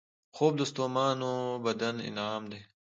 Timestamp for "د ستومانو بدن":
0.57-1.95